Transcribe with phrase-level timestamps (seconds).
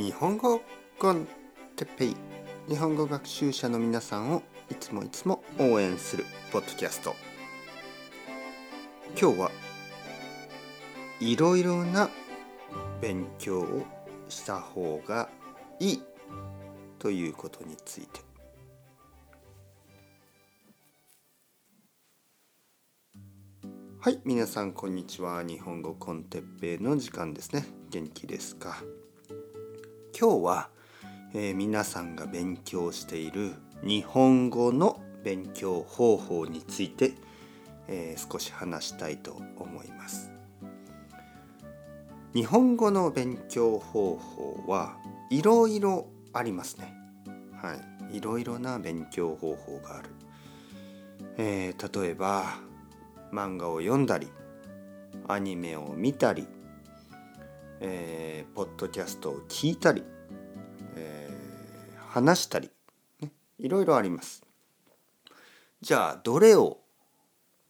[0.00, 0.62] 日本語
[0.98, 1.28] コン
[1.76, 2.16] テッペイ。
[2.70, 7.14] 日本語学習者の皆さんをいつもいつも応援するポッドキャスト。
[9.10, 9.50] 今日は
[11.20, 12.08] いろいろな
[13.02, 13.82] 勉強を
[14.30, 15.28] した方が
[15.78, 16.02] いい
[16.98, 18.22] ということについて。
[24.00, 25.42] はい皆さんこんにちは。
[25.42, 27.66] 日本語コンテッペイの時間ですね。
[27.90, 28.82] 元気ですか？
[30.20, 30.68] 今日は、
[31.32, 37.14] えー、皆さんが勉強している日本語の勉強方法について、
[37.88, 40.30] えー、少し話したいと思います。
[42.34, 44.98] 日本語の勉強方法は
[45.30, 46.92] いろいろありますね。
[47.54, 47.72] は
[48.12, 48.18] い。
[48.18, 50.10] いろいろな勉強方法がある、
[51.38, 52.58] えー、例えば
[53.32, 54.28] 漫画を読んだり
[55.28, 56.46] アニメを見たり
[57.80, 60.04] えー、ポッドキャストを聞いたり、
[62.10, 62.70] 話したり、
[63.20, 64.42] ね、いろいろあります。
[65.80, 66.80] じゃあどれを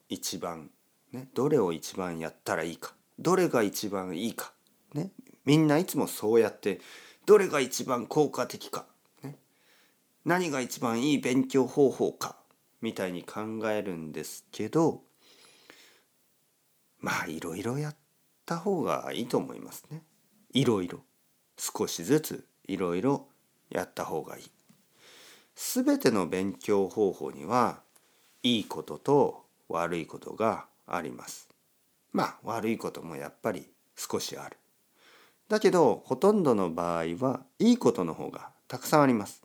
[0.09, 0.71] 一番、
[1.13, 4.53] ね、どれを一番やったらいいかどれが一番いいか、
[4.95, 5.11] ね、
[5.45, 6.81] みんないつもそうやって
[7.27, 8.87] どれが一番効果的か、
[9.23, 9.37] ね、
[10.25, 12.37] 何が一番いい勉強方法か
[12.81, 15.03] みたいに考えるんですけど
[16.99, 17.97] まあいろいろやっ
[18.47, 20.03] た方がいいと思いますね。
[20.53, 21.01] いろいろ
[21.59, 23.30] 少しずついろいろ
[23.71, 24.51] やった方がいい。
[25.55, 27.81] すべての勉強方法には
[28.43, 31.49] いいことと悪いことがあります。
[32.13, 34.57] まあ悪いこともやっぱり少しある。
[35.49, 39.43] だけどほとんどの場合はいいことの方がたくさんあります。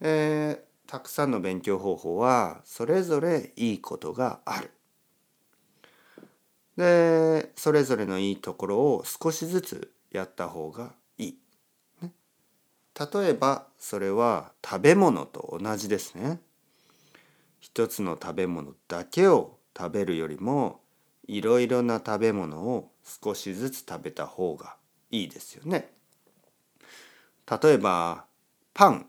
[0.00, 4.70] えー、たくさんの勉強方法はそれぞれいいことがある。
[6.76, 10.94] でそれぞれのいいところを少しずつやった方が。
[12.98, 16.40] 例えばそれは食べ物と同じですね。
[17.60, 20.80] 一つの食べ物だけを食べるよりも
[21.26, 24.76] いろいろな食べ物を少しずつ食べた方が
[25.10, 25.92] いいですよね。
[27.62, 28.24] 例えば
[28.72, 29.06] パン、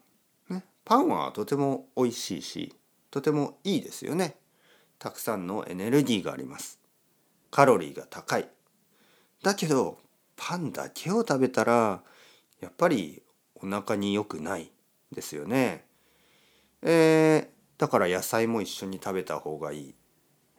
[0.50, 2.76] ね、パンはとても美味しいし
[3.10, 4.36] とてもいいですよね。
[5.00, 6.80] たくさんのエネルギーがあります。
[7.52, 8.50] カロリーが高い。
[9.44, 9.98] だけど
[10.36, 12.04] パンだけを食べたら
[12.60, 13.24] やっぱり
[13.62, 14.72] お腹に良くない
[15.12, 15.86] ですよね。
[16.82, 19.96] えー、だから野菜も一緒に食べた方がいい。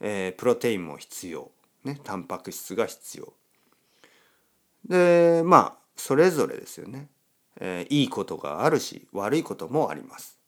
[0.00, 1.50] えー、プロテインも必要。
[1.84, 3.32] ね、タンパク質が必要。
[4.88, 7.08] でまあそれぞれですよね。
[7.60, 10.38] えー、いいことがあるし悪いこともあります。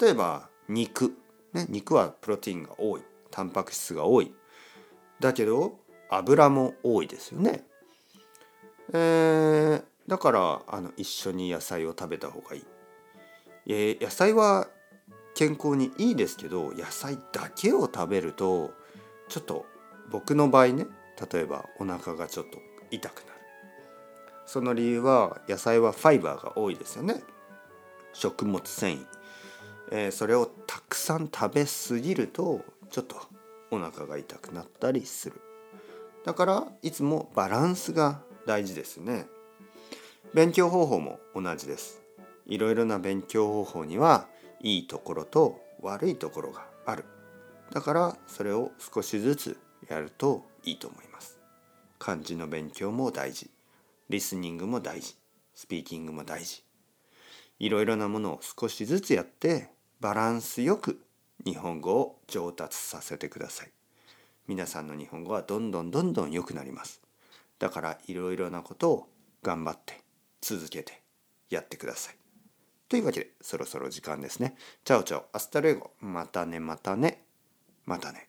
[0.00, 1.16] 例えば肉、
[1.52, 4.34] ね、肉はプロテインが多いタンパク質が多い
[5.20, 5.78] だけど
[6.10, 7.64] 油も多いですよね。
[8.92, 12.64] えー、だからあの一緒に野菜を食べた方がいい。
[13.66, 14.66] えー、野菜は
[15.34, 18.72] 健康にいいですけど野菜だけを食べると
[19.28, 19.66] ちょっと
[20.10, 20.86] 僕の場合ね
[21.32, 22.58] 例えばお腹がちょっと
[22.90, 23.40] 痛くなる。
[24.46, 27.22] その理由は野菜はファイバーが多いですよね。
[28.14, 29.06] 食物繊維。
[29.90, 33.16] えー、それをたくさん食べ過ぎるとちょっと
[33.70, 35.40] お腹が痛くなったりする
[36.24, 39.26] だからいつもバランスが大事ですね
[40.34, 42.02] 勉強方法も同じです。
[42.46, 44.28] いろいろな勉強方法には
[44.60, 47.04] いいところと悪いところがある。
[47.72, 49.58] だからそれを少しずつ
[49.88, 51.38] やるといいと思います。
[51.98, 53.50] 漢字の勉強も大事。
[54.08, 55.16] リスニングも大事。
[55.54, 56.62] スピーキングも大事。
[57.58, 61.00] いろいろなものを少しずつやってバランスよく
[61.44, 63.70] 日本語を上達させてください。
[64.46, 67.02] 皆さんの日本語はどんどんどんどん良くなります。
[67.58, 69.08] だからいろいろなことを
[69.42, 70.00] 頑張って
[70.40, 71.02] 続けて
[71.50, 72.16] やってください。
[72.88, 74.56] というわけでそろそろ時間ですね。
[74.84, 77.24] Ciao ciao hasta luego またねまたね
[77.84, 78.28] またね。